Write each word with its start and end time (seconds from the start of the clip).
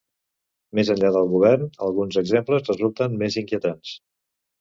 Més 0.77 0.87
enllà 0.93 1.11
del 1.17 1.27
govern, 1.33 1.67
alguns 1.87 2.17
exemples 2.21 2.65
resulten 2.71 3.19
més 3.21 3.37
inquietants. 3.43 3.93